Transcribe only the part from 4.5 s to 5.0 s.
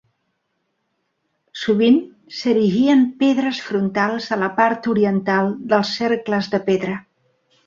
part